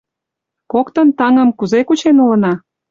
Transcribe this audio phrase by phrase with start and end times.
[0.71, 2.53] Коктын таҥым кузе кучен улына?